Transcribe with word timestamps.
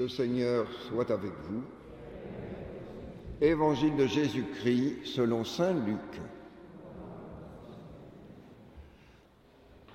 Le 0.00 0.08
Seigneur 0.08 0.66
soit 0.88 1.10
avec 1.10 1.32
vous. 1.50 1.62
Évangile 3.42 3.94
de 3.96 4.06
Jésus-Christ 4.06 5.04
selon 5.04 5.44
Saint 5.44 5.74
Luc. 5.74 6.22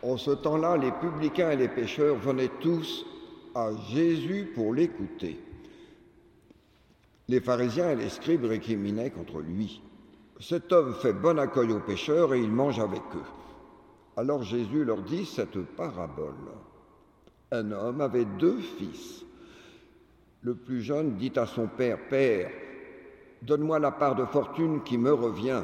En 0.03 0.15
ce 0.15 0.29
temps-là, 0.29 0.77
les 0.77 0.91
publicains 0.91 1.49
et 1.49 1.55
les 1.55 1.69
pécheurs 1.69 2.17
venaient 2.17 2.51
tous 2.61 3.03
à 3.55 3.71
Jésus 3.89 4.51
pour 4.53 4.75
l'écouter. 4.75 5.39
Les 7.27 7.39
pharisiens 7.39 7.89
et 7.89 7.95
les 7.95 8.09
scribes 8.09 8.45
récriminaient 8.45 9.09
contre 9.09 9.39
lui. 9.39 9.81
Cet 10.39 10.71
homme 10.71 10.93
fait 10.93 11.13
bon 11.13 11.39
accueil 11.39 11.71
aux 11.71 11.79
pécheurs 11.79 12.35
et 12.35 12.41
il 12.41 12.51
mange 12.51 12.77
avec 12.77 13.01
eux. 13.15 13.29
Alors 14.17 14.43
Jésus 14.43 14.83
leur 14.83 15.01
dit 15.01 15.25
cette 15.25 15.59
parabole. 15.75 16.53
Un 17.51 17.71
homme 17.71 18.01
avait 18.01 18.25
deux 18.37 18.59
fils. 18.59 19.25
Le 20.45 20.53
plus 20.53 20.83
jeune 20.83 21.15
dit 21.15 21.31
à 21.37 21.47
son 21.47 21.65
père, 21.65 21.97
Père, 22.07 22.51
donne-moi 23.41 23.79
la 23.79 23.89
part 23.89 24.13
de 24.13 24.25
fortune 24.25 24.83
qui 24.83 24.95
me 24.95 25.11
revient. 25.11 25.63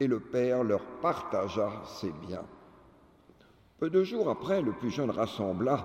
Et 0.00 0.06
le 0.06 0.18
père 0.18 0.64
leur 0.64 0.80
partagea 1.02 1.70
ses 1.84 2.10
biens. 2.26 2.46
Peu 3.78 3.90
de 3.90 4.02
jours 4.02 4.30
après, 4.30 4.62
le 4.62 4.72
plus 4.72 4.88
jeune 4.88 5.10
rassembla 5.10 5.84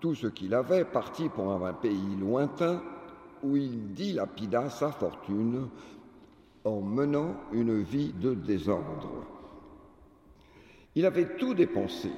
tout 0.00 0.14
ce 0.14 0.28
qu'il 0.28 0.54
avait, 0.54 0.86
parti 0.86 1.28
pour 1.28 1.52
un 1.52 1.74
pays 1.74 2.16
lointain 2.18 2.80
où 3.42 3.54
il 3.54 3.92
dilapida 3.92 4.70
sa 4.70 4.90
fortune 4.90 5.68
en 6.64 6.80
menant 6.80 7.34
une 7.52 7.82
vie 7.82 8.14
de 8.14 8.32
désordre. 8.32 9.26
Il 10.94 11.04
avait 11.04 11.36
tout 11.36 11.52
dépensé 11.52 12.10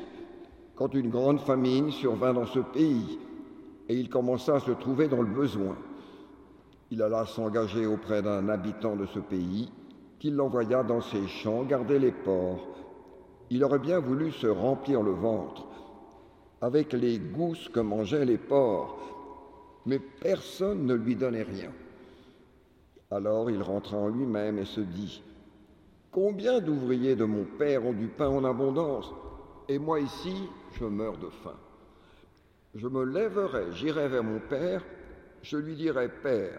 quand 0.77 0.95
une 0.95 1.11
grande 1.11 1.41
famine 1.41 1.91
survint 1.91 2.35
dans 2.35 2.47
ce 2.47 2.61
pays 2.61 3.19
et 3.89 3.97
il 3.97 4.09
commença 4.09 4.57
à 4.57 4.61
se 4.61 4.71
trouver 4.71 5.09
dans 5.09 5.23
le 5.23 5.33
besoin. 5.33 5.77
Il 6.91 7.03
alla 7.03 7.27
s'engager 7.27 7.87
auprès 7.87 8.23
d'un 8.23 8.49
habitant 8.49 8.97
de 8.97 9.07
ce 9.07 9.19
pays 9.19 9.71
qui 10.19 10.31
l'envoya 10.31 10.83
dans 10.83 11.01
ses 11.01 11.27
champs 11.27 11.65
garder 11.65 11.99
les 11.99 12.13
porcs. 12.13 12.69
Il 13.51 13.65
aurait 13.65 13.79
bien 13.79 13.99
voulu 13.99 14.31
se 14.31 14.47
remplir 14.47 15.03
le 15.03 15.13
ventre 15.13 15.67
avec 16.61 16.93
les 16.93 17.19
gousses 17.19 17.69
que 17.69 17.81
mangeaient 17.81 18.25
les 18.25 18.39
porcs, 18.39 19.01
mais 19.85 19.99
personne 19.99 20.87
ne 20.87 20.95
lui 20.95 21.17
donnait 21.17 21.43
rien. 21.43 21.73
Alors 23.11 23.51
il 23.51 23.61
rentra 23.61 23.97
en 23.97 24.09
lui-même 24.09 24.59
et 24.59 24.65
se 24.65 24.81
dit, 24.81 25.23
Combien 26.13 26.61
d'ouvriers 26.61 27.17
de 27.17 27.25
mon 27.25 27.45
Père 27.59 27.85
ont 27.85 27.93
du 27.93 28.07
pain 28.07 28.29
en 28.29 28.45
abondance, 28.45 29.13
et 29.69 29.79
moi 29.79 29.99
ici, 29.99 30.35
je 30.73 30.85
meurs 30.85 31.17
de 31.17 31.29
faim. 31.43 31.57
Je 32.75 32.89
me 32.89 33.05
lèverai, 33.05 33.73
j'irai 33.73 34.09
vers 34.09 34.25
mon 34.25 34.41
Père, 34.41 34.83
je 35.43 35.57
lui 35.57 35.75
dirai, 35.75 36.09
Père, 36.09 36.59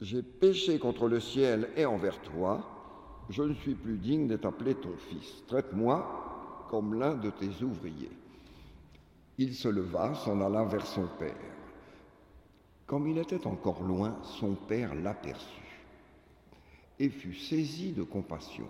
j'ai 0.00 0.22
péché 0.22 0.78
contre 0.78 1.08
le 1.08 1.20
ciel 1.20 1.70
et 1.76 1.86
envers 1.86 2.20
toi, 2.20 2.62
je 3.30 3.42
ne 3.42 3.54
suis 3.54 3.74
plus 3.74 3.96
digne 3.96 4.28
d'être 4.28 4.46
appelé 4.46 4.74
ton 4.74 4.96
fils. 4.96 5.42
Traite-moi 5.46 6.66
comme 6.70 6.98
l'un 6.98 7.14
de 7.14 7.30
tes 7.30 7.62
ouvriers. 7.62 8.10
Il 9.38 9.54
se 9.54 9.68
leva, 9.68 10.14
s'en 10.14 10.40
alla 10.40 10.64
vers 10.64 10.86
son 10.86 11.06
Père. 11.18 11.34
Comme 12.86 13.08
il 13.08 13.18
était 13.18 13.46
encore 13.46 13.82
loin, 13.82 14.18
son 14.22 14.54
Père 14.54 14.94
l'aperçut 14.94 15.66
et 16.98 17.08
fut 17.08 17.34
saisi 17.34 17.92
de 17.92 18.02
compassion. 18.02 18.68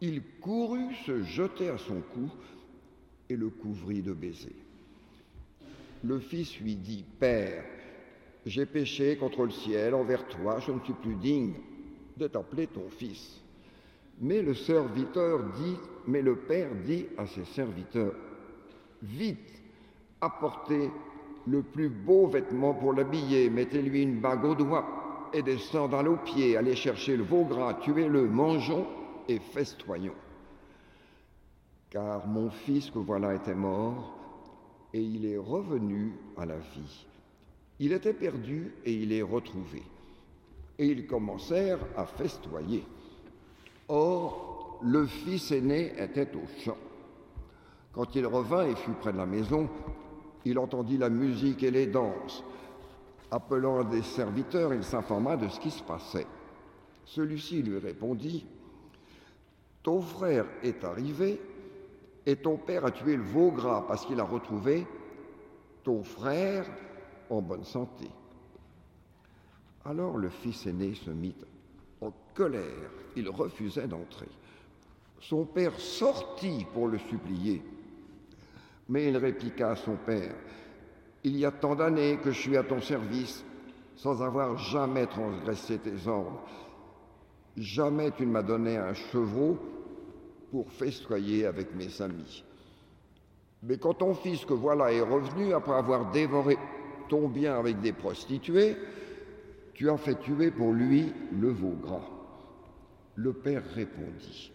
Il 0.00 0.22
courut 0.40 0.94
se 1.06 1.22
jeter 1.22 1.68
à 1.68 1.78
son 1.78 2.00
cou 2.00 2.30
et 3.28 3.36
le 3.36 3.50
couvrit 3.50 4.02
de 4.02 4.12
baisers. 4.12 4.63
Le 6.04 6.18
fils 6.18 6.60
lui 6.60 6.76
dit, 6.76 7.02
Père, 7.18 7.64
j'ai 8.44 8.66
péché 8.66 9.16
contre 9.16 9.44
le 9.44 9.50
ciel 9.50 9.94
envers 9.94 10.26
toi, 10.28 10.58
je 10.60 10.70
ne 10.70 10.80
suis 10.80 10.92
plus 10.92 11.14
digne 11.14 11.54
d'être 12.18 12.36
appelé 12.36 12.66
ton 12.66 12.90
fils. 12.90 13.40
Mais 14.20 14.42
le 14.42 14.52
serviteur 14.52 15.40
dit, 15.56 15.76
mais 16.06 16.20
le 16.20 16.36
père 16.36 16.68
dit 16.84 17.06
à 17.16 17.26
ses 17.26 17.46
serviteurs, 17.46 18.12
vite, 19.02 19.62
apportez 20.20 20.90
le 21.46 21.62
plus 21.62 21.88
beau 21.88 22.26
vêtement 22.26 22.74
pour 22.74 22.92
l'habiller, 22.92 23.48
mettez-lui 23.48 24.02
une 24.02 24.20
bague 24.20 24.44
au 24.44 24.54
doigt 24.54 25.30
et 25.32 25.42
des 25.42 25.58
sandales 25.58 26.08
aux 26.08 26.18
pieds, 26.18 26.58
allez 26.58 26.76
chercher 26.76 27.16
le 27.16 27.24
veau 27.24 27.44
gras, 27.44 27.74
tuez-le, 27.80 28.28
mangeons 28.28 28.86
et 29.26 29.38
festoyons. 29.38 30.14
Car 31.88 32.26
mon 32.26 32.50
fils 32.50 32.90
que 32.90 32.98
voilà 32.98 33.34
était 33.34 33.54
mort, 33.54 34.23
et 34.94 35.00
il 35.00 35.26
est 35.26 35.36
revenu 35.36 36.12
à 36.36 36.46
la 36.46 36.56
vie. 36.56 37.06
Il 37.80 37.92
était 37.92 38.12
perdu 38.12 38.72
et 38.84 38.92
il 38.92 39.12
est 39.12 39.22
retrouvé. 39.22 39.82
Et 40.78 40.86
ils 40.86 41.06
commencèrent 41.08 41.84
à 41.96 42.06
festoyer. 42.06 42.84
Or, 43.88 44.78
le 44.84 45.04
fils 45.04 45.50
aîné 45.50 45.92
était 45.98 46.30
au 46.36 46.46
champ. 46.64 46.76
Quand 47.92 48.14
il 48.14 48.24
revint 48.24 48.68
et 48.68 48.76
fut 48.76 48.92
près 48.92 49.12
de 49.12 49.18
la 49.18 49.26
maison, 49.26 49.68
il 50.44 50.60
entendit 50.60 50.96
la 50.96 51.10
musique 51.10 51.64
et 51.64 51.72
les 51.72 51.88
danses. 51.88 52.44
Appelant 53.32 53.82
des 53.82 54.02
serviteurs, 54.02 54.72
il 54.74 54.84
s'informa 54.84 55.36
de 55.36 55.48
ce 55.48 55.58
qui 55.58 55.72
se 55.72 55.82
passait. 55.82 56.26
Celui-ci 57.04 57.62
lui 57.62 57.78
répondit, 57.78 58.46
Ton 59.82 60.00
frère 60.00 60.46
est 60.62 60.84
arrivé 60.84 61.40
et 62.26 62.36
ton 62.36 62.56
père 62.56 62.84
a 62.84 62.90
tué 62.90 63.16
le 63.16 63.22
veau 63.22 63.50
gras 63.50 63.84
parce 63.86 64.06
qu'il 64.06 64.20
a 64.20 64.24
retrouvé 64.24 64.86
ton 65.82 66.02
frère 66.02 66.66
en 67.30 67.42
bonne 67.42 67.64
santé. 67.64 68.08
Alors 69.84 70.16
le 70.16 70.30
fils 70.30 70.66
aîné 70.66 70.94
se 70.94 71.10
mit 71.10 71.34
en 72.00 72.12
colère, 72.34 72.90
il 73.16 73.28
refusait 73.28 73.86
d'entrer. 73.86 74.28
Son 75.20 75.44
père 75.44 75.78
sortit 75.78 76.66
pour 76.72 76.88
le 76.88 76.98
supplier, 76.98 77.62
mais 78.88 79.08
il 79.08 79.16
répliqua 79.16 79.70
à 79.70 79.76
son 79.76 79.96
père, 79.96 80.34
Il 81.26 81.38
y 81.38 81.46
a 81.46 81.50
tant 81.50 81.74
d'années 81.74 82.18
que 82.22 82.30
je 82.30 82.38
suis 82.38 82.56
à 82.56 82.62
ton 82.62 82.82
service 82.82 83.42
sans 83.96 84.22
avoir 84.22 84.58
jamais 84.58 85.06
transgressé 85.06 85.78
tes 85.78 86.06
ordres. 86.06 86.42
Jamais 87.56 88.10
tu 88.10 88.26
ne 88.26 88.32
m'as 88.32 88.42
donné 88.42 88.76
un 88.76 88.92
chevreau 88.92 89.58
pour 90.54 90.70
festoyer 90.70 91.46
avec 91.46 91.74
mes 91.74 92.00
amis. 92.00 92.44
Mais 93.64 93.76
quand 93.76 93.94
ton 93.94 94.14
fils 94.14 94.44
que 94.44 94.52
voilà 94.52 94.92
est 94.92 95.00
revenu 95.00 95.52
après 95.52 95.74
avoir 95.74 96.12
dévoré 96.12 96.56
ton 97.08 97.26
bien 97.26 97.58
avec 97.58 97.80
des 97.80 97.92
prostituées, 97.92 98.76
tu 99.72 99.90
as 99.90 99.96
fait 99.96 100.14
tuer 100.20 100.52
pour 100.52 100.72
lui 100.72 101.12
le 101.32 101.48
veau 101.48 101.74
gras. 101.82 102.08
Le 103.16 103.32
père 103.32 103.64
répondit, 103.74 104.52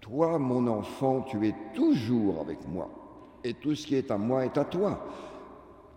Toi, 0.00 0.38
mon 0.38 0.66
enfant, 0.66 1.20
tu 1.20 1.46
es 1.46 1.54
toujours 1.74 2.40
avec 2.40 2.66
moi, 2.66 2.88
et 3.44 3.52
tout 3.52 3.74
ce 3.74 3.86
qui 3.86 3.94
est 3.94 4.10
à 4.10 4.16
moi 4.16 4.46
est 4.46 4.56
à 4.56 4.64
toi. 4.64 5.06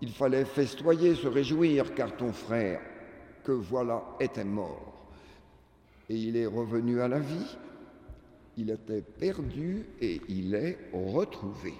Il 0.02 0.12
fallait 0.12 0.44
festoyer, 0.44 1.16
se 1.16 1.29
réjouir, 1.29 1.96
car 1.96 2.18
ton 2.18 2.34
frère, 2.34 2.81
que 3.46 3.53
voilà, 3.53 4.03
était 4.19 4.44
mort, 4.44 5.08
et 6.09 6.16
il 6.18 6.35
est 6.35 6.46
revenu 6.46 7.00
à 7.00 7.08
la 7.08 7.19
vie 7.19 7.58
il 8.57 8.69
était 8.69 9.01
perdu 9.01 9.85
et 10.01 10.22
il 10.28 10.53
est 10.56 10.78
retrouvé. 10.94 11.73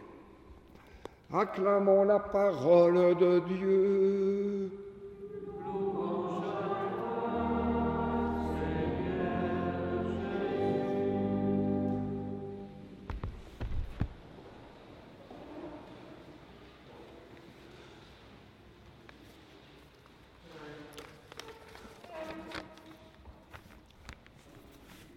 Acclamons 1.34 2.04
la 2.04 2.20
parole 2.20 3.18
de 3.18 3.40
Dieu. 3.48 4.72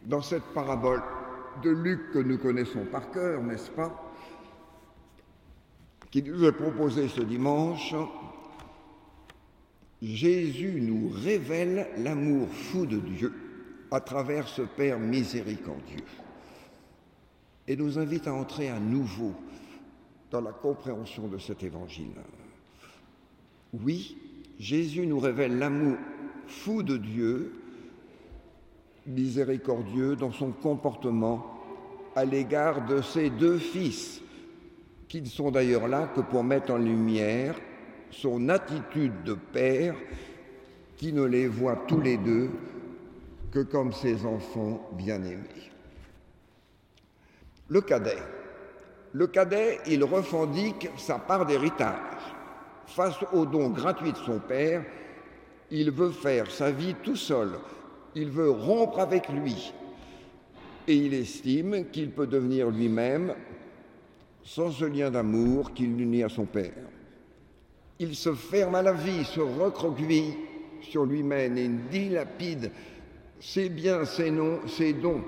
Dans 0.06 0.22
cette 0.22 0.44
parabole, 0.54 1.02
de 1.62 1.70
Luc 1.70 2.10
que 2.12 2.18
nous 2.18 2.38
connaissons 2.38 2.84
par 2.84 3.10
cœur, 3.10 3.42
n'est-ce 3.42 3.70
pas 3.70 4.12
Qui 6.10 6.22
nous 6.22 6.44
est 6.44 6.52
proposé 6.52 7.08
ce 7.08 7.20
dimanche. 7.20 7.94
Jésus 10.02 10.80
nous 10.80 11.08
révèle 11.08 11.88
l'amour 11.98 12.48
fou 12.48 12.84
de 12.84 12.98
Dieu 12.98 13.32
à 13.90 14.00
travers 14.00 14.48
ce 14.48 14.62
Père 14.62 14.98
miséricordieux 14.98 16.04
et 17.66 17.76
nous 17.76 17.98
invite 17.98 18.26
à 18.26 18.34
entrer 18.34 18.68
à 18.68 18.78
nouveau 18.78 19.32
dans 20.30 20.40
la 20.40 20.52
compréhension 20.52 21.28
de 21.28 21.38
cet 21.38 21.62
évangile. 21.62 22.12
Oui, 23.72 24.16
Jésus 24.58 25.06
nous 25.06 25.18
révèle 25.18 25.58
l'amour 25.58 25.96
fou 26.46 26.82
de 26.82 26.96
Dieu 26.96 27.52
miséricordieux 29.06 30.16
dans 30.16 30.32
son 30.32 30.50
comportement 30.50 31.50
à 32.16 32.24
l'égard 32.24 32.86
de 32.86 33.02
ses 33.02 33.30
deux 33.30 33.58
fils, 33.58 34.20
qui 35.08 35.20
ne 35.20 35.26
sont 35.26 35.50
d'ailleurs 35.50 35.88
là 35.88 36.08
que 36.14 36.20
pour 36.20 36.44
mettre 36.44 36.72
en 36.72 36.78
lumière 36.78 37.54
son 38.10 38.48
attitude 38.48 39.22
de 39.24 39.34
père 39.34 39.94
qui 40.96 41.12
ne 41.12 41.24
les 41.24 41.48
voit 41.48 41.84
tous 41.88 42.00
les 42.00 42.16
deux 42.16 42.50
que 43.50 43.60
comme 43.60 43.92
ses 43.92 44.24
enfants 44.24 44.88
bien-aimés. 44.92 45.70
Le 47.68 47.80
cadet. 47.80 48.18
Le 49.12 49.26
cadet, 49.28 49.80
il 49.86 50.02
revendique 50.04 50.88
sa 50.96 51.18
part 51.18 51.46
d'héritage. 51.46 52.34
Face 52.86 53.16
au 53.32 53.46
don 53.46 53.70
gratuit 53.70 54.12
de 54.12 54.18
son 54.18 54.38
père, 54.38 54.84
il 55.70 55.90
veut 55.90 56.10
faire 56.10 56.50
sa 56.50 56.70
vie 56.70 56.94
tout 57.02 57.16
seul. 57.16 57.50
Il 58.14 58.30
veut 58.30 58.50
rompre 58.50 59.00
avec 59.00 59.28
lui. 59.28 59.72
Et 60.86 60.94
il 60.94 61.14
estime 61.14 61.86
qu'il 61.90 62.10
peut 62.10 62.26
devenir 62.26 62.70
lui-même 62.70 63.34
sans 64.44 64.70
ce 64.70 64.84
lien 64.84 65.10
d'amour 65.10 65.72
qu'il 65.72 66.00
unit 66.00 66.22
à 66.22 66.28
son 66.28 66.44
père. 66.44 66.72
Il 67.98 68.14
se 68.14 68.34
ferme 68.34 68.74
à 68.74 68.82
la 68.82 68.92
vie, 68.92 69.24
se 69.24 69.40
recroqueville 69.40 70.34
sur 70.82 71.06
lui-même 71.06 71.56
et 71.56 71.68
dilapide 71.90 72.70
ses 73.40 73.68
biens, 73.68 74.04
ses 74.04 74.30
noms, 74.30 74.66
ses 74.66 74.92
dons. 74.92 75.22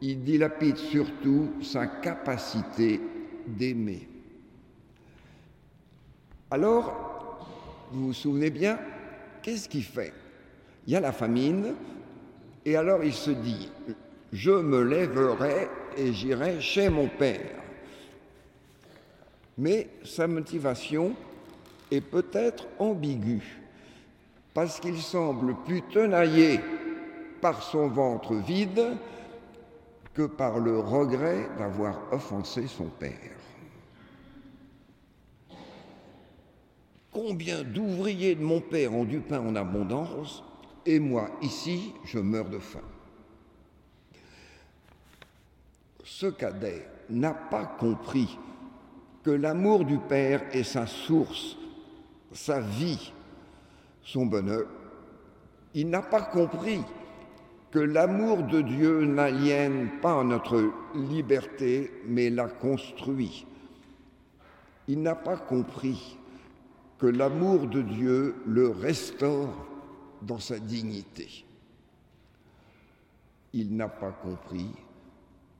Il 0.00 0.22
dilapide 0.22 0.76
surtout 0.76 1.52
sa 1.62 1.86
capacité 1.86 3.00
d'aimer. 3.46 4.08
Alors, 6.50 7.48
vous 7.92 8.08
vous 8.08 8.12
souvenez 8.12 8.50
bien, 8.50 8.78
qu'est-ce 9.42 9.68
qu'il 9.68 9.84
fait? 9.84 10.12
Il 10.86 10.92
y 10.92 10.96
a 10.96 11.00
la 11.00 11.12
famine, 11.12 11.74
et 12.64 12.76
alors 12.76 13.04
il 13.04 13.12
se 13.12 13.30
dit, 13.30 13.70
je 14.32 14.50
me 14.50 14.82
lèverai 14.82 15.68
et 15.96 16.12
j'irai 16.12 16.60
chez 16.60 16.88
mon 16.88 17.08
père. 17.08 17.62
Mais 19.58 19.88
sa 20.04 20.26
motivation 20.26 21.14
est 21.90 22.00
peut-être 22.00 22.66
ambiguë, 22.78 23.60
parce 24.54 24.80
qu'il 24.80 25.00
semble 25.00 25.54
plus 25.64 25.82
tenaillé 25.82 26.60
par 27.40 27.62
son 27.62 27.88
ventre 27.88 28.34
vide 28.34 28.96
que 30.14 30.22
par 30.22 30.58
le 30.58 30.78
regret 30.78 31.48
d'avoir 31.58 32.12
offensé 32.12 32.66
son 32.66 32.86
père. 32.86 33.12
Combien 37.10 37.62
d'ouvriers 37.62 38.34
de 38.34 38.42
mon 38.42 38.60
père 38.60 38.94
ont 38.94 39.04
du 39.04 39.20
pain 39.20 39.40
en 39.40 39.54
abondance, 39.54 40.42
et 40.86 40.98
moi, 40.98 41.30
ici, 41.42 41.92
je 42.04 42.18
meurs 42.18 42.48
de 42.48 42.58
faim. 42.58 42.80
Ce 46.04 46.26
cadet 46.26 46.88
n'a 47.10 47.34
pas 47.34 47.64
compris 47.64 48.38
que 49.22 49.30
l'amour 49.30 49.84
du 49.84 49.98
Père 49.98 50.42
est 50.52 50.64
sa 50.64 50.86
source, 50.86 51.56
sa 52.32 52.60
vie, 52.60 53.12
son 54.02 54.26
bonheur. 54.26 54.66
Il 55.74 55.88
n'a 55.88 56.02
pas 56.02 56.22
compris 56.22 56.80
que 57.70 57.78
l'amour 57.78 58.42
de 58.42 58.60
Dieu 58.60 59.04
n'aliène 59.04 59.88
pas 60.02 60.22
notre 60.24 60.70
liberté, 60.94 61.90
mais 62.06 62.28
la 62.28 62.48
construit. 62.48 63.46
Il 64.88 65.00
n'a 65.00 65.14
pas 65.14 65.36
compris 65.36 66.18
que 66.98 67.06
l'amour 67.06 67.68
de 67.68 67.80
Dieu 67.80 68.34
le 68.46 68.68
restaure 68.68 69.71
dans 70.26 70.38
sa 70.38 70.58
dignité. 70.58 71.44
Il 73.52 73.76
n'a 73.76 73.88
pas 73.88 74.12
compris 74.12 74.70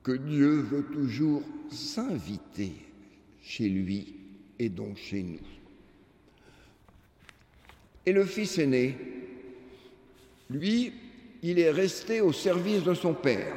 que 0.03 0.13
Dieu 0.13 0.61
veut 0.61 0.85
toujours 0.85 1.43
s'inviter 1.71 2.73
chez 3.43 3.69
lui 3.69 4.15
et 4.59 4.69
donc 4.69 4.97
chez 4.97 5.23
nous. 5.23 5.39
Et 8.05 8.13
le 8.13 8.25
fils 8.25 8.59
aîné, 8.59 8.97
lui, 10.51 10.93
il 11.43 11.59
est 11.59 11.71
resté 11.71 12.21
au 12.21 12.33
service 12.33 12.83
de 12.83 12.95
son 12.95 13.15
père. 13.15 13.57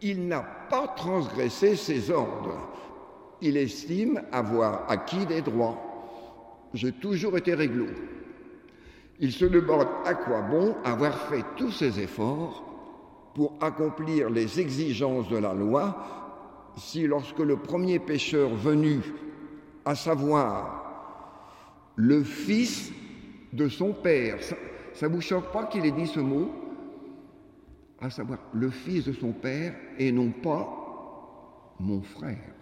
Il 0.00 0.26
n'a 0.26 0.40
pas 0.40 0.88
transgressé 0.88 1.76
ses 1.76 2.10
ordres. 2.10 2.70
Il 3.40 3.56
estime 3.56 4.22
avoir 4.32 4.90
acquis 4.90 5.26
des 5.26 5.42
droits. 5.42 5.78
J'ai 6.74 6.92
toujours 6.92 7.36
été 7.36 7.54
réglo. 7.54 7.86
Il 9.22 9.30
se 9.30 9.44
demande 9.44 9.86
à 10.04 10.14
quoi 10.14 10.42
bon 10.42 10.74
avoir 10.84 11.16
fait 11.28 11.44
tous 11.56 11.70
ces 11.70 12.00
efforts 12.00 12.64
pour 13.36 13.54
accomplir 13.60 14.28
les 14.28 14.58
exigences 14.58 15.28
de 15.28 15.36
la 15.36 15.54
loi 15.54 16.72
si 16.76 17.06
lorsque 17.06 17.38
le 17.38 17.56
premier 17.56 18.00
pécheur 18.00 18.50
venu, 18.50 18.98
à 19.84 19.94
savoir 19.94 21.92
le 21.94 22.24
fils 22.24 22.90
de 23.52 23.68
son 23.68 23.92
père, 23.92 24.38
ça 24.92 25.08
ne 25.08 25.14
vous 25.14 25.20
choque 25.20 25.52
pas 25.52 25.66
qu'il 25.66 25.86
ait 25.86 25.92
dit 25.92 26.08
ce 26.08 26.18
mot? 26.18 26.50
À 28.00 28.10
savoir 28.10 28.40
le 28.52 28.70
fils 28.70 29.04
de 29.04 29.12
son 29.12 29.30
père 29.30 29.72
et 30.00 30.10
non 30.10 30.32
pas 30.32 30.68
mon 31.78 32.02
frère. 32.02 32.54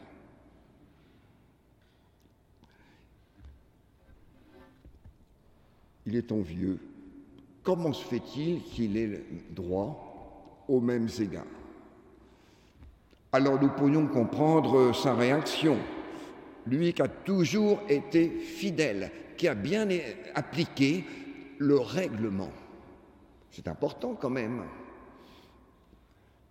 Il 6.06 6.16
est 6.16 6.32
envieux. 6.32 6.78
Comment 7.62 7.92
se 7.92 8.04
fait-il 8.04 8.62
qu'il 8.62 8.96
ait 8.96 9.22
droit 9.50 10.64
aux 10.68 10.80
mêmes 10.80 11.08
égards? 11.18 11.44
Alors 13.32 13.60
nous 13.60 13.68
pourrions 13.68 14.06
comprendre 14.06 14.94
sa 14.94 15.14
réaction. 15.14 15.76
Lui 16.66 16.92
qui 16.92 17.02
a 17.02 17.08
toujours 17.08 17.80
été 17.88 18.28
fidèle, 18.28 19.10
qui 19.36 19.48
a 19.48 19.54
bien 19.54 19.88
appliqué 20.34 21.04
le 21.58 21.78
règlement. 21.78 22.50
C'est 23.50 23.68
important 23.68 24.14
quand 24.14 24.30
même 24.30 24.62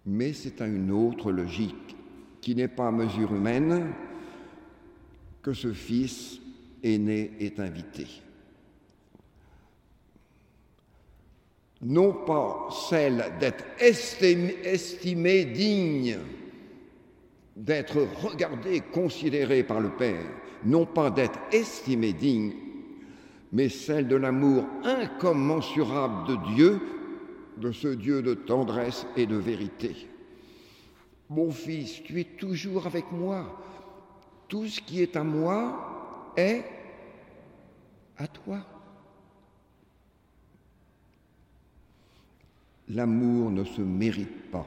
mais 0.09 0.33
c'est 0.33 0.61
à 0.61 0.67
une 0.67 0.91
autre 0.91 1.31
logique 1.31 1.95
qui 2.41 2.55
n'est 2.55 2.67
pas 2.67 2.87
à 2.87 2.91
mesure 2.91 3.33
humaine 3.33 3.93
que 5.41 5.53
ce 5.53 5.71
fils 5.71 6.39
aîné 6.83 7.31
est 7.39 7.59
invité. 7.59 8.07
Non 11.81 12.11
pas 12.11 12.67
celle 12.89 13.23
d'être 13.39 13.63
estimé, 13.79 15.45
digne, 15.45 16.17
d'être 17.55 18.05
regardé, 18.21 18.81
considéré 18.81 19.63
par 19.63 19.79
le 19.79 19.89
Père, 19.89 20.25
non 20.65 20.85
pas 20.85 21.09
d'être 21.09 21.39
estimé 21.53 22.11
digne, 22.11 22.53
mais 23.53 23.69
celle 23.69 24.07
de 24.07 24.17
l'amour 24.17 24.65
incommensurable 24.83 26.27
de 26.27 26.53
Dieu 26.53 26.81
de 27.59 27.71
ce 27.71 27.89
Dieu 27.89 28.21
de 28.21 28.33
tendresse 28.33 29.05
et 29.15 29.25
de 29.25 29.35
vérité. 29.35 30.07
Mon 31.29 31.51
fils, 31.51 32.01
tu 32.03 32.19
es 32.19 32.23
toujours 32.23 32.87
avec 32.87 33.11
moi. 33.11 33.61
Tout 34.47 34.65
ce 34.65 34.81
qui 34.81 35.01
est 35.01 35.15
à 35.15 35.23
moi 35.23 36.33
est 36.35 36.63
à 38.17 38.27
toi. 38.27 38.65
L'amour 42.89 43.51
ne 43.51 43.63
se 43.63 43.81
mérite 43.81 44.51
pas. 44.51 44.65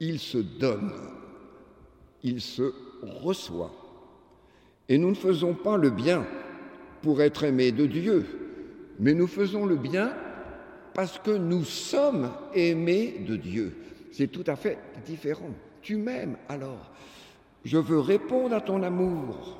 Il 0.00 0.18
se 0.18 0.38
donne. 0.38 0.92
Il 2.22 2.40
se 2.40 2.72
reçoit. 3.02 3.72
Et 4.88 4.98
nous 4.98 5.10
ne 5.10 5.14
faisons 5.14 5.54
pas 5.54 5.76
le 5.76 5.90
bien 5.90 6.24
pour 7.02 7.20
être 7.20 7.44
aimés 7.44 7.72
de 7.72 7.86
Dieu, 7.86 8.24
mais 9.00 9.14
nous 9.14 9.26
faisons 9.26 9.66
le 9.66 9.76
bien 9.76 10.12
parce 10.94 11.18
que 11.18 11.30
nous 11.30 11.64
sommes 11.64 12.30
aimés 12.54 13.24
de 13.26 13.36
Dieu. 13.36 13.74
C'est 14.12 14.30
tout 14.30 14.44
à 14.46 14.56
fait 14.56 14.78
différent. 15.04 15.50
Tu 15.80 15.96
m'aimes 15.96 16.36
alors. 16.48 16.92
Je 17.64 17.78
veux 17.78 17.98
répondre 17.98 18.54
à 18.54 18.60
ton 18.60 18.82
amour. 18.82 19.58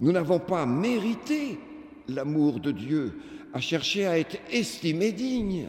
Nous 0.00 0.12
n'avons 0.12 0.40
pas 0.40 0.66
mérité 0.66 1.58
l'amour 2.08 2.60
de 2.60 2.72
Dieu, 2.72 3.12
à 3.52 3.60
chercher 3.60 4.06
à 4.06 4.18
être 4.18 4.36
estimés 4.50 5.12
dignes. 5.12 5.68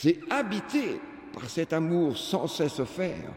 C'est 0.00 0.20
habité 0.30 1.00
par 1.32 1.50
cet 1.50 1.72
amour 1.72 2.16
sans 2.16 2.46
cesse 2.46 2.84
faire 2.84 3.32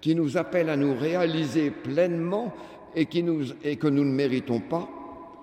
qui 0.00 0.14
nous 0.14 0.38
appelle 0.38 0.70
à 0.70 0.76
nous 0.76 0.96
réaliser 0.96 1.70
pleinement 1.70 2.54
et, 2.94 3.04
qui 3.04 3.22
nous, 3.22 3.52
et 3.62 3.76
que 3.76 3.88
nous 3.88 4.06
ne 4.06 4.14
méritons 4.14 4.60
pas, 4.60 4.88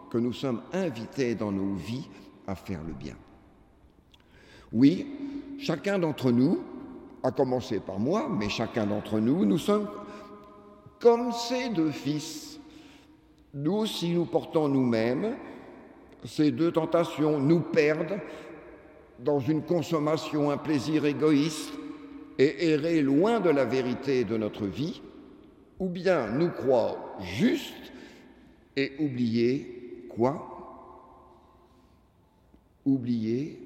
que 0.10 0.18
nous 0.18 0.34
sommes 0.34 0.64
invités 0.74 1.36
dans 1.36 1.52
nos 1.52 1.76
vies 1.76 2.08
à 2.48 2.56
faire 2.56 2.80
le 2.84 2.94
bien. 2.94 3.14
Oui, 4.74 5.06
chacun 5.60 6.00
d'entre 6.00 6.32
nous, 6.32 6.64
à 7.22 7.30
commencer 7.30 7.80
par 7.80 8.00
moi, 8.00 8.28
mais 8.28 8.50
chacun 8.50 8.88
d'entre 8.88 9.20
nous, 9.20 9.46
nous 9.46 9.60
sommes 9.60 9.88
comme 11.00 11.32
ces 11.32 11.70
deux 11.70 11.92
fils. 11.92 12.60
Nous 13.54 13.74
aussi, 13.74 14.10
nous 14.10 14.26
portons 14.26 14.68
nous-mêmes 14.68 15.36
ces 16.26 16.50
deux 16.50 16.72
tentations, 16.72 17.40
nous 17.40 17.60
perdre 17.60 18.16
dans 19.20 19.40
une 19.40 19.64
consommation, 19.64 20.52
un 20.52 20.58
plaisir 20.58 21.06
égoïste 21.06 21.72
et 22.38 22.72
errer 22.72 23.02
loin 23.02 23.40
de 23.40 23.50
la 23.50 23.66
vérité 23.66 24.24
de 24.24 24.38
notre 24.38 24.66
vie, 24.66 25.02
ou 25.80 25.90
bien 25.90 26.30
nous 26.32 26.50
croire 26.50 26.98
juste 27.22 27.92
et 28.76 28.94
oublier 29.00 30.08
quoi? 30.10 30.52
Oublier 32.86 33.60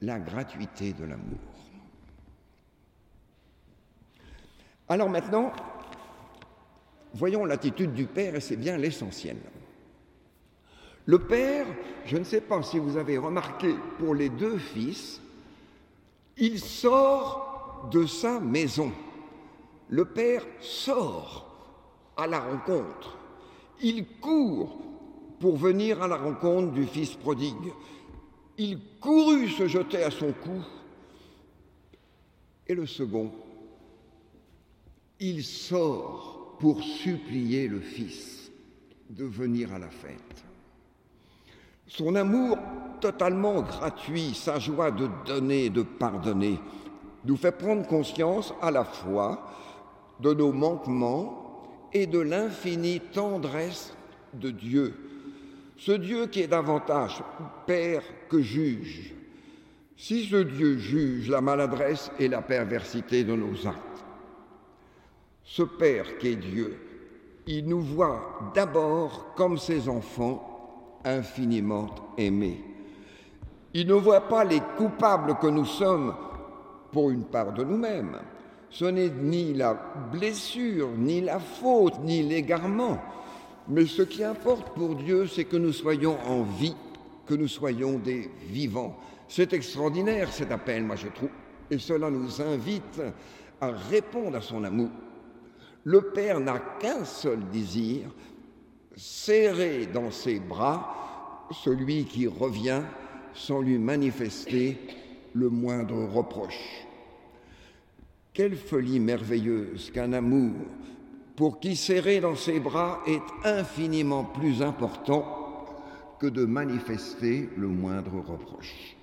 la 0.00 0.18
gratuité 0.18 0.92
de 0.92 1.04
l'amour. 1.04 1.38
Alors 4.88 5.08
maintenant, 5.08 5.52
voyons 7.14 7.44
l'attitude 7.44 7.92
du 7.94 8.06
Père 8.06 8.34
et 8.34 8.40
c'est 8.40 8.56
bien 8.56 8.76
l'essentiel. 8.76 9.36
Le 11.06 11.18
Père, 11.18 11.66
je 12.06 12.16
ne 12.16 12.24
sais 12.24 12.40
pas 12.40 12.62
si 12.62 12.78
vous 12.78 12.96
avez 12.96 13.18
remarqué 13.18 13.74
pour 13.98 14.14
les 14.14 14.30
deux 14.30 14.56
fils, 14.56 15.20
il 16.38 16.58
sort 16.58 17.88
de 17.92 18.06
sa 18.06 18.40
maison. 18.40 18.90
Le 19.88 20.06
Père 20.06 20.46
sort 20.60 21.44
à 22.16 22.26
la 22.26 22.40
rencontre. 22.40 23.18
Il 23.82 24.06
court 24.18 24.80
pour 25.40 25.56
venir 25.56 26.02
à 26.02 26.08
la 26.08 26.16
rencontre 26.16 26.72
du 26.72 26.86
Fils 26.86 27.14
prodigue. 27.16 27.72
Il 28.56 28.78
courut 29.00 29.48
se 29.48 29.68
jeter 29.68 30.02
à 30.02 30.10
son 30.10 30.32
cou. 30.32 30.64
Et 32.66 32.74
le 32.74 32.86
second, 32.86 33.30
il 35.20 35.44
sort 35.44 36.56
pour 36.58 36.82
supplier 36.82 37.68
le 37.68 37.80
Fils 37.80 38.50
de 39.10 39.24
venir 39.24 39.72
à 39.74 39.78
la 39.78 39.90
fête. 39.90 40.44
Son 41.86 42.14
amour 42.14 42.58
totalement 43.00 43.60
gratuit, 43.62 44.34
sa 44.34 44.58
joie 44.58 44.90
de 44.90 45.08
donner, 45.26 45.68
de 45.68 45.82
pardonner, 45.82 46.58
nous 47.24 47.36
fait 47.36 47.52
prendre 47.52 47.86
conscience 47.86 48.54
à 48.60 48.70
la 48.70 48.84
fois 48.84 49.46
de 50.20 50.32
nos 50.32 50.52
manquements 50.52 51.62
et 51.92 52.06
de 52.06 52.18
l'infinie 52.18 53.00
tendresse 53.00 53.94
de 54.32 54.50
Dieu. 54.50 54.94
Ce 55.76 55.92
Dieu 55.92 56.26
qui 56.26 56.40
est 56.40 56.46
davantage 56.46 57.22
Père 57.66 58.02
que 58.28 58.40
juge. 58.40 59.14
Si 59.96 60.24
ce 60.24 60.36
Dieu 60.36 60.76
juge 60.78 61.28
la 61.28 61.40
maladresse 61.40 62.10
et 62.18 62.28
la 62.28 62.42
perversité 62.42 63.22
de 63.24 63.34
nos 63.34 63.66
actes, 63.66 64.04
ce 65.44 65.62
Père 65.62 66.18
qui 66.18 66.28
est 66.28 66.36
Dieu, 66.36 66.78
il 67.46 67.68
nous 67.68 67.80
voit 67.80 68.52
d'abord 68.54 69.34
comme 69.36 69.58
ses 69.58 69.88
enfants 69.88 70.53
infiniment 71.04 71.88
aimés. 72.16 72.62
Il 73.72 73.86
ne 73.86 73.94
voit 73.94 74.28
pas 74.28 74.44
les 74.44 74.60
coupables 74.76 75.36
que 75.40 75.48
nous 75.48 75.64
sommes 75.64 76.14
pour 76.92 77.10
une 77.10 77.24
part 77.24 77.52
de 77.52 77.64
nous-mêmes. 77.64 78.18
Ce 78.70 78.84
n'est 78.84 79.10
ni 79.10 79.54
la 79.54 79.74
blessure, 80.12 80.90
ni 80.96 81.20
la 81.20 81.38
faute, 81.38 82.00
ni 82.02 82.22
l'égarement. 82.22 82.98
Mais 83.68 83.86
ce 83.86 84.02
qui 84.02 84.22
importe 84.22 84.74
pour 84.74 84.94
Dieu, 84.94 85.26
c'est 85.26 85.44
que 85.44 85.56
nous 85.56 85.72
soyons 85.72 86.16
en 86.26 86.42
vie, 86.42 86.76
que 87.26 87.34
nous 87.34 87.48
soyons 87.48 87.98
des 87.98 88.30
vivants. 88.48 88.96
C'est 89.28 89.52
extraordinaire 89.52 90.32
cet 90.32 90.52
appel, 90.52 90.84
moi 90.84 90.96
je 90.96 91.08
trouve. 91.08 91.30
Et 91.70 91.78
cela 91.78 92.10
nous 92.10 92.42
invite 92.42 93.00
à 93.60 93.70
répondre 93.90 94.36
à 94.36 94.40
son 94.40 94.62
amour. 94.64 94.90
Le 95.84 96.00
Père 96.00 96.40
n'a 96.40 96.58
qu'un 96.78 97.04
seul 97.04 97.40
désir, 97.52 98.08
serrer 98.96 99.86
dans 99.86 100.10
ses 100.10 100.40
bras 100.40 101.46
celui 101.64 102.04
qui 102.04 102.26
revient 102.26 102.82
sans 103.34 103.60
lui 103.60 103.78
manifester 103.78 104.78
le 105.34 105.50
moindre 105.50 106.04
reproche. 106.04 106.86
Quelle 108.32 108.56
folie 108.56 109.00
merveilleuse 109.00 109.90
qu'un 109.90 110.12
amour 110.12 110.52
pour 111.36 111.58
qui 111.58 111.74
serrer 111.74 112.20
dans 112.20 112.36
ses 112.36 112.60
bras 112.60 113.00
est 113.06 113.22
infiniment 113.44 114.24
plus 114.24 114.62
important 114.62 115.66
que 116.20 116.26
de 116.26 116.44
manifester 116.44 117.48
le 117.56 117.66
moindre 117.66 118.20
reproche. 118.26 118.96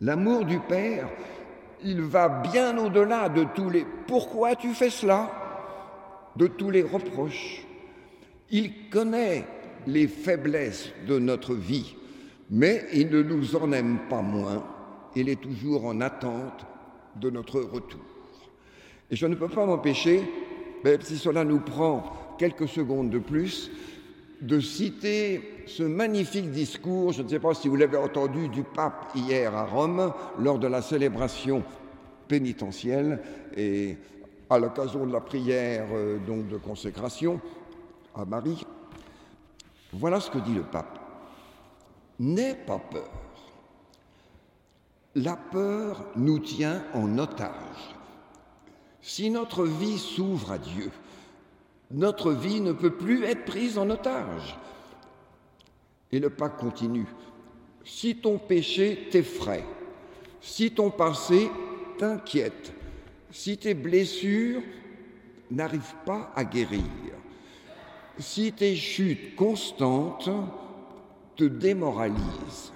L'amour 0.00 0.44
du 0.44 0.58
Père, 0.58 1.08
il 1.84 2.02
va 2.02 2.28
bien 2.28 2.76
au-delà 2.78 3.28
de 3.28 3.44
tous 3.54 3.70
les 3.70 3.86
pourquoi 4.08 4.56
tu 4.56 4.74
fais 4.74 4.90
cela, 4.90 5.30
de 6.34 6.48
tous 6.48 6.70
les 6.70 6.82
reproches. 6.82 7.64
Il 8.54 8.90
connaît 8.90 9.46
les 9.86 10.06
faiblesses 10.06 10.90
de 11.08 11.18
notre 11.18 11.54
vie, 11.54 11.94
mais 12.50 12.84
il 12.92 13.08
ne 13.08 13.22
nous 13.22 13.56
en 13.56 13.72
aime 13.72 14.00
pas 14.10 14.20
moins. 14.20 14.62
Il 15.16 15.30
est 15.30 15.40
toujours 15.40 15.86
en 15.86 16.02
attente 16.02 16.66
de 17.16 17.30
notre 17.30 17.60
retour. 17.60 18.04
Et 19.10 19.16
je 19.16 19.26
ne 19.26 19.34
peux 19.36 19.48
pas 19.48 19.64
m'empêcher, 19.64 20.22
même 20.84 21.00
si 21.00 21.16
cela 21.16 21.44
nous 21.44 21.60
prend 21.60 22.36
quelques 22.38 22.68
secondes 22.68 23.08
de 23.08 23.18
plus, 23.18 23.70
de 24.42 24.60
citer 24.60 25.64
ce 25.66 25.82
magnifique 25.82 26.50
discours, 26.50 27.12
je 27.12 27.22
ne 27.22 27.28
sais 27.28 27.38
pas 27.38 27.54
si 27.54 27.68
vous 27.68 27.76
l'avez 27.76 27.96
entendu, 27.96 28.48
du 28.48 28.64
pape 28.64 29.12
hier 29.14 29.56
à 29.56 29.64
Rome, 29.64 30.12
lors 30.38 30.58
de 30.58 30.66
la 30.66 30.82
célébration 30.82 31.62
pénitentielle 32.28 33.20
et 33.56 33.96
à 34.50 34.58
l'occasion 34.58 35.06
de 35.06 35.12
la 35.12 35.20
prière 35.20 35.86
euh, 35.94 36.18
donc 36.26 36.48
de 36.48 36.58
consécration 36.58 37.40
à 38.14 38.24
Marie. 38.24 38.64
Voilà 39.92 40.20
ce 40.20 40.30
que 40.30 40.38
dit 40.38 40.54
le 40.54 40.62
pape. 40.62 40.98
N'aie 42.18 42.54
pas 42.54 42.78
peur. 42.78 43.10
La 45.14 45.36
peur 45.36 46.06
nous 46.16 46.38
tient 46.38 46.84
en 46.94 47.18
otage. 47.18 47.94
Si 49.00 49.30
notre 49.30 49.64
vie 49.64 49.98
s'ouvre 49.98 50.52
à 50.52 50.58
Dieu, 50.58 50.90
notre 51.90 52.32
vie 52.32 52.60
ne 52.60 52.72
peut 52.72 52.94
plus 52.94 53.24
être 53.24 53.44
prise 53.44 53.76
en 53.76 53.90
otage. 53.90 54.58
Et 56.10 56.18
le 56.18 56.30
pas 56.30 56.48
continue. 56.48 57.08
Si 57.84 58.16
ton 58.16 58.38
péché 58.38 59.08
t'effraie, 59.10 59.64
si 60.40 60.70
ton 60.70 60.90
passé 60.90 61.50
t'inquiète, 61.98 62.72
si 63.30 63.58
tes 63.58 63.74
blessures 63.74 64.62
n'arrivent 65.50 65.96
pas 66.06 66.32
à 66.34 66.44
guérir, 66.44 66.82
si 68.18 68.52
tes 68.52 68.76
chutes 68.76 69.36
constantes 69.36 70.30
te 71.36 71.44
démoralisent 71.44 72.72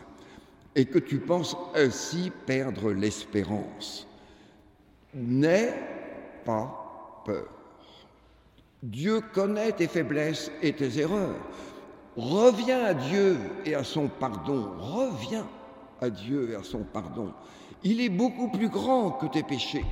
et 0.74 0.84
que 0.84 0.98
tu 0.98 1.18
penses 1.18 1.56
ainsi 1.74 2.30
perdre 2.46 2.92
l'espérance, 2.92 4.06
n'aie 5.14 5.74
pas 6.44 7.22
peur. 7.24 7.48
Dieu 8.82 9.20
connaît 9.32 9.72
tes 9.72 9.88
faiblesses 9.88 10.50
et 10.62 10.72
tes 10.72 10.98
erreurs. 10.98 11.40
Reviens 12.16 12.84
à 12.84 12.94
Dieu 12.94 13.38
et 13.64 13.74
à 13.74 13.84
son 13.84 14.08
pardon. 14.08 14.70
Reviens 14.78 15.46
à 16.00 16.10
Dieu 16.10 16.50
et 16.50 16.54
à 16.54 16.62
son 16.62 16.84
pardon. 16.84 17.32
Il 17.82 18.00
est 18.00 18.10
beaucoup 18.10 18.48
plus 18.48 18.68
grand 18.68 19.12
que 19.12 19.26
tes 19.26 19.42
péchés. 19.42 19.84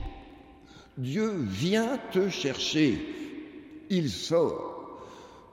Dieu 0.97 1.33
vient 1.37 1.99
te 2.13 2.29
chercher. 2.29 2.99
Il 3.91 4.11
sort. 4.11 4.74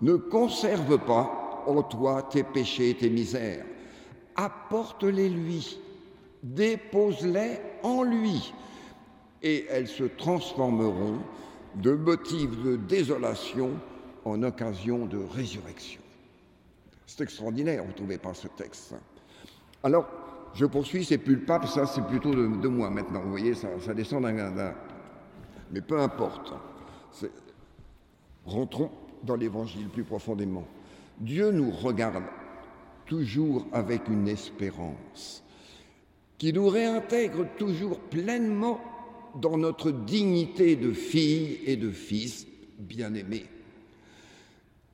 Ne 0.01 0.15
conserve 0.15 0.97
pas 0.99 1.63
en 1.67 1.83
toi 1.83 2.23
tes 2.23 2.43
péchés 2.43 2.91
et 2.91 2.95
tes 2.95 3.09
misères. 3.09 3.65
Apporte-les 4.35 5.29
lui. 5.29 5.79
Dépose-les 6.41 7.59
en 7.83 8.03
lui. 8.03 8.53
Et 9.43 9.65
elles 9.69 9.87
se 9.87 10.03
transformeront 10.03 11.19
de 11.75 11.91
motifs 11.91 12.57
de 12.63 12.75
désolation 12.75 13.71
en 14.25 14.41
occasion 14.43 15.05
de 15.05 15.17
résurrection. 15.17 16.01
C'est 17.05 17.23
extraordinaire, 17.23 17.83
vous 17.83 17.89
ne 17.89 17.95
trouvez 17.95 18.17
pas 18.17 18.33
ce 18.33 18.47
texte. 18.47 18.95
Alors, 19.83 20.07
je 20.53 20.65
poursuis, 20.65 21.05
c'est 21.05 21.17
plus 21.17 21.45
ça 21.65 21.85
c'est 21.85 22.05
plutôt 22.05 22.33
de, 22.33 22.67
moi 22.67 22.89
maintenant, 22.89 23.21
vous 23.21 23.31
voyez, 23.31 23.53
ça, 23.53 23.67
ça 23.85 23.93
descend 23.93 24.23
d'un... 24.23 24.73
Mais 25.71 25.81
peu 25.81 25.99
importe, 25.99 26.53
rentrons 28.45 28.91
dans 29.23 29.35
l'Évangile 29.35 29.87
plus 29.87 30.03
profondément. 30.03 30.65
Dieu 31.19 31.51
nous 31.51 31.71
regarde 31.71 32.23
toujours 33.05 33.67
avec 33.71 34.07
une 34.07 34.27
espérance 34.27 35.43
qui 36.37 36.53
nous 36.53 36.69
réintègre 36.69 37.45
toujours 37.57 37.99
pleinement 37.99 38.81
dans 39.35 39.57
notre 39.57 39.91
dignité 39.91 40.75
de 40.75 40.91
fille 40.91 41.59
et 41.65 41.75
de 41.75 41.91
fils 41.91 42.47
bien-aimés. 42.79 43.45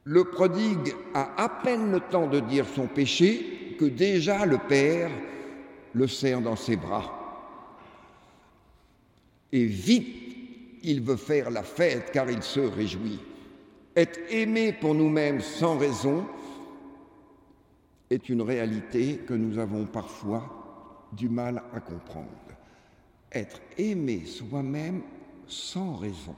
Le 0.04 0.26
prodigue 0.26 0.94
a 1.14 1.42
à 1.42 1.50
peine 1.50 1.92
le 1.92 2.00
temps 2.00 2.28
de 2.28 2.40
dire 2.40 2.66
son 2.76 2.88
péché 2.88 3.76
que 3.80 3.86
déjà 3.86 4.46
le 4.46 4.58
Père 4.58 5.12
le 5.94 6.08
serre 6.08 6.42
dans 6.42 6.56
ses 6.56 6.76
bras. 6.76 7.14
Et 9.52 9.66
vite, 9.66 10.36
il 10.84 11.02
veut 11.02 11.16
faire 11.16 11.50
la 11.50 11.64
fête 11.64 12.12
car 12.12 12.30
il 12.30 12.44
se 12.44 12.60
réjouit. 12.60 13.20
Être 13.98 14.20
aimé 14.30 14.72
pour 14.72 14.96
nous-mêmes 14.96 15.42
sans 15.42 15.78
raison 15.78 16.26
est 18.10 18.30
une 18.30 18.42
réalité 18.42 19.18
que 19.18 19.34
nous 19.34 19.58
avons 19.58 19.86
parfois 19.86 21.10
du 21.12 21.28
mal 21.28 21.62
à 21.74 21.82
comprendre 21.82 22.30
être 23.32 23.60
aimé 23.78 24.26
soi-même 24.26 25.02
sans 25.48 25.96
raison. 25.96 26.36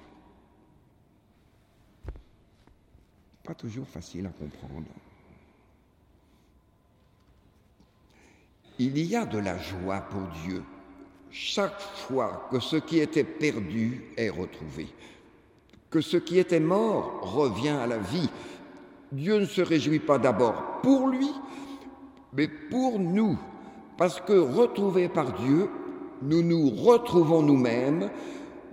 Pas 3.44 3.56
toujours 3.56 3.88
facile 3.88 4.25
à 4.28 4.30
comprendre. 4.30 4.88
il 8.82 8.98
y 8.98 9.13
a 9.13 9.25
de 9.25 9.39
la 9.39 9.58
joie 9.58 10.00
pour 10.10 10.22
Dieu 10.46 10.63
chaque 11.32 11.82
fois 11.82 12.48
que 12.50 12.62
ce 12.62 12.78
qui 12.78 13.00
était 13.00 13.25
perdu 13.25 14.06
est 14.16 14.30
retrouvé, 14.30 14.88
que 15.89 16.01
ce 16.01 16.17
qui 16.17 16.39
était 16.39 16.60
mort 16.60 17.19
revient 17.22 17.69
à 17.69 17.88
la 17.88 17.98
vie. 17.98 18.29
Dieu 19.12 19.39
ne 19.39 19.46
se 19.46 19.62
réjouit 19.62 20.00
pas 20.00 20.19
d'abord 20.19 20.81
pour 20.84 21.08
lui, 21.08 21.29
mais 22.34 22.48
pour 22.48 23.00
nous, 23.00 23.38
parce 23.98 24.22
que 24.22 24.34
retrouvés 24.34 25.10
par 25.10 25.34
Dieu, 25.34 25.69
nous 26.22 26.43
nous 26.43 26.69
retrouvons 26.69 27.41
nous-mêmes 27.41 28.10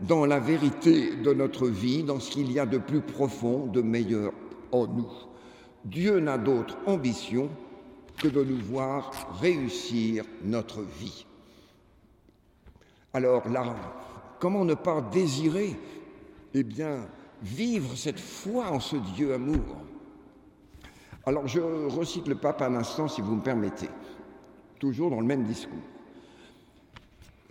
dans 0.00 0.26
la 0.26 0.38
vérité 0.38 1.16
de 1.16 1.32
notre 1.32 1.66
vie, 1.66 2.02
dans 2.02 2.20
ce 2.20 2.30
qu'il 2.30 2.52
y 2.52 2.58
a 2.58 2.66
de 2.66 2.78
plus 2.78 3.00
profond, 3.00 3.66
de 3.66 3.80
meilleur 3.80 4.32
en 4.72 4.86
nous. 4.86 5.10
Dieu 5.84 6.20
n'a 6.20 6.36
d'autre 6.36 6.76
ambition 6.86 7.48
que 8.18 8.28
de 8.28 8.42
nous 8.42 8.58
voir 8.58 9.10
réussir 9.40 10.24
notre 10.44 10.82
vie. 10.82 11.24
Alors 13.14 13.48
là, 13.48 13.74
comment 14.38 14.64
ne 14.64 14.74
pas 14.74 15.00
désirer, 15.00 15.76
eh 16.58 16.62
bien, 16.62 17.06
vivre 17.42 17.94
cette 17.96 18.18
foi 18.18 18.70
en 18.70 18.80
ce 18.80 18.96
Dieu 19.14 19.34
amour 19.34 19.76
Alors 21.26 21.46
je 21.46 21.60
recite 21.60 22.26
le 22.28 22.34
pape 22.36 22.62
un 22.62 22.74
instant, 22.74 23.08
si 23.08 23.20
vous 23.20 23.36
me 23.36 23.42
permettez, 23.42 23.90
toujours 24.78 25.10
dans 25.10 25.20
le 25.20 25.26
même 25.26 25.44
discours. 25.44 25.76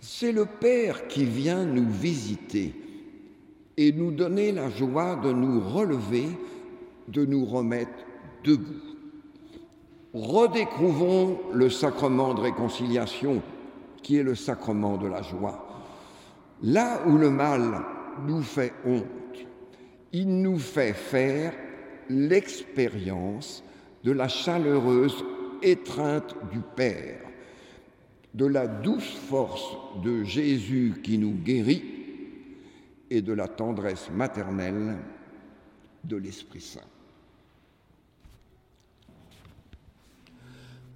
C'est 0.00 0.32
le 0.32 0.44
Père 0.44 1.06
qui 1.06 1.24
vient 1.24 1.64
nous 1.64 1.88
visiter 1.88 2.74
et 3.76 3.92
nous 3.92 4.10
donner 4.10 4.50
la 4.50 4.70
joie 4.70 5.14
de 5.16 5.32
nous 5.32 5.60
relever, 5.60 6.26
de 7.08 7.24
nous 7.24 7.44
remettre 7.44 8.04
debout 8.42 8.96
redécouvrons 10.16 11.38
le 11.52 11.68
sacrement 11.68 12.32
de 12.32 12.40
réconciliation 12.40 13.42
qui 14.02 14.16
est 14.16 14.22
le 14.22 14.34
sacrement 14.34 14.96
de 14.96 15.06
la 15.06 15.20
joie. 15.22 15.66
Là 16.62 17.00
où 17.06 17.18
le 17.18 17.28
mal 17.28 17.82
nous 18.26 18.42
fait 18.42 18.72
honte, 18.84 19.46
il 20.12 20.40
nous 20.40 20.58
fait 20.58 20.92
faire 20.92 21.52
l'expérience 22.08 23.62
de 24.04 24.12
la 24.12 24.28
chaleureuse 24.28 25.24
étreinte 25.62 26.36
du 26.50 26.60
Père, 26.76 27.20
de 28.34 28.46
la 28.46 28.66
douce 28.66 29.14
force 29.28 29.76
de 30.02 30.22
Jésus 30.22 30.94
qui 31.02 31.18
nous 31.18 31.32
guérit 31.32 31.84
et 33.10 33.22
de 33.22 33.32
la 33.32 33.48
tendresse 33.48 34.10
maternelle 34.10 34.96
de 36.04 36.16
l'Esprit 36.16 36.60
Saint. 36.60 36.80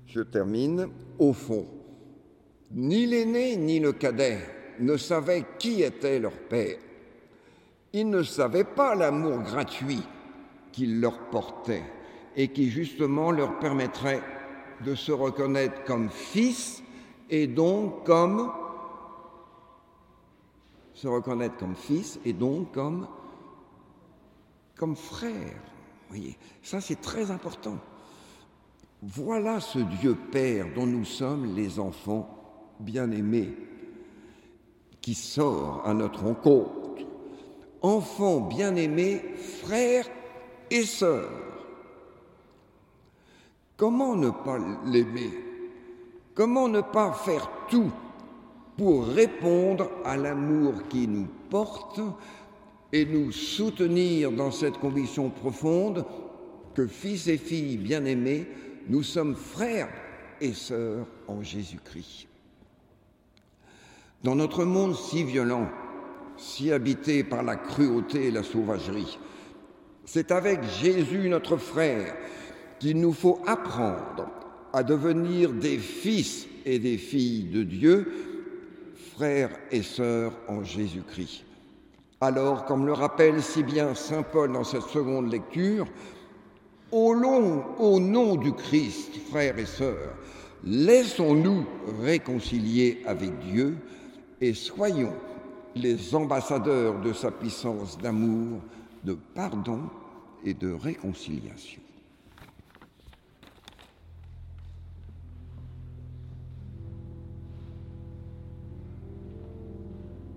Je 0.07 0.21
termine. 0.23 0.89
Au 1.19 1.33
fond, 1.33 1.67
ni 2.73 3.07
l'aîné 3.07 3.57
ni 3.57 3.79
le 3.79 3.93
cadet 3.93 4.39
ne 4.81 4.97
savaient 4.97 5.45
qui 5.59 5.83
était 5.83 6.19
leur 6.19 6.33
père. 6.33 6.79
Ils 7.93 8.09
ne 8.09 8.23
savaient 8.23 8.65
pas 8.65 8.95
l'amour 8.95 9.39
gratuit 9.39 10.03
qu'il 10.73 11.01
leur 11.01 11.19
portait 11.31 11.83
et 12.37 12.49
qui 12.49 12.71
justement 12.71 13.33
leur 13.33 13.59
permettrait 13.59 14.23
de 14.85 14.95
se 14.95 15.13
reconnaître 15.13 15.85
comme 15.85 16.09
fils 16.09 16.83
et 17.29 17.47
donc 17.47 18.05
comme 18.05 18.51
se 20.95 21.09
reconnaître 21.09 21.57
comme 21.57 21.75
fils 21.75 22.21
et 22.25 22.33
donc 22.33 22.73
comme 22.73 23.07
frère. 24.97 25.61
Voyez, 26.09 26.37
ça 26.63 26.81
c'est 26.81 27.01
très 27.01 27.31
important. 27.31 27.79
Voilà 29.03 29.61
ce 29.61 29.79
Dieu 29.79 30.15
Père 30.15 30.67
dont 30.75 30.87
nous 30.87 31.05
sommes 31.05 31.57
les 31.57 31.81
enfants 31.81 32.37
bien-aimés, 32.81 33.57
qui 35.01 35.15
sort 35.15 35.83
à 35.87 35.95
notre 35.95 36.25
rencontre. 36.25 36.80
Enfants 37.83 38.41
bien-aimés, 38.41 39.23
frères 39.63 40.09
et 40.71 40.85
sœurs. 40.85 41.31
Comment 43.77 44.15
ne 44.15 44.31
pas 44.31 44.59
l'aimer? 44.85 45.31
Comment 46.35 46.69
ne 46.69 46.81
pas 46.81 47.13
faire 47.13 47.51
tout 47.69 47.91
pour 48.77 49.07
répondre 49.07 49.91
à 50.05 50.17
l'amour 50.17 50.75
qui 50.89 51.09
nous 51.09 51.27
porte 51.49 52.01
et 52.93 53.05
nous 53.05 53.33
soutenir 53.33 54.33
dans 54.33 54.51
cette 54.51 54.79
conviction 54.79 55.31
profonde 55.31 56.05
que 56.75 56.87
fils 56.87 57.27
et 57.29 57.37
filles 57.37 57.77
bien-aimés, 57.77 58.47
nous 58.89 59.03
sommes 59.03 59.35
frères 59.35 59.91
et 60.41 60.53
sœurs 60.53 61.07
en 61.29 61.43
Jésus-Christ. 61.43 62.27
Dans 64.23 64.35
notre 64.35 64.65
monde 64.65 64.95
si 64.95 65.25
violent, 65.25 65.69
si 66.41 66.73
habité 66.73 67.23
par 67.23 67.43
la 67.43 67.57
cruauté 67.57 68.27
et 68.27 68.31
la 68.31 68.43
sauvagerie, 68.43 69.19
c'est 70.05 70.33
avec 70.33 70.63
Jésus 70.65 71.29
notre 71.29 71.57
frère 71.57 72.15
qu'il 72.79 73.01
nous 73.01 73.13
faut 73.13 73.41
apprendre 73.47 74.29
à 74.73 74.83
devenir 74.83 75.53
des 75.53 75.79
fils 75.79 76.47
et 76.65 76.79
des 76.79 76.97
filles 76.97 77.45
de 77.45 77.63
Dieu, 77.63 78.13
frères 79.17 79.51
et 79.71 79.83
sœurs 79.83 80.33
en 80.49 80.65
Jésus-Christ. 80.65 81.45
Alors, 82.23 82.65
comme 82.65 82.87
le 82.87 82.93
rappelle 82.93 83.43
si 83.43 83.63
bien 83.63 83.95
Saint 83.95 84.23
Paul 84.23 84.53
dans 84.53 84.65
cette 84.65 84.83
seconde 84.83 85.31
lecture, 85.31 85.87
au, 86.91 87.15
au 87.79 88.01
nom 88.01 88.37
du 88.37 88.53
Christ, 88.53 89.11
frères 89.31 89.59
et 89.59 89.67
sœurs, 89.67 90.17
laissons-nous 90.65 91.67
réconcilier 92.03 93.03
avec 93.07 93.39
Dieu 93.41 93.77
et 94.41 94.55
soyons 94.55 95.13
les 95.75 96.15
ambassadeurs 96.15 97.01
de 97.01 97.13
sa 97.13 97.31
puissance 97.31 97.99
d'amour, 97.99 98.61
de 99.05 99.17
pardon 99.35 99.81
et 100.45 100.55
de 100.55 100.73
réconciliation. 100.73 101.81